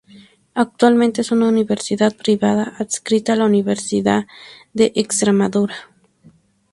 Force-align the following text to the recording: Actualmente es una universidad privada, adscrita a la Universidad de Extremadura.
Actualmente 0.55 1.21
es 1.21 1.29
una 1.31 1.47
universidad 1.47 2.15
privada, 2.17 2.73
adscrita 2.79 3.33
a 3.33 3.35
la 3.35 3.45
Universidad 3.45 4.25
de 4.73 4.91
Extremadura. 4.95 5.75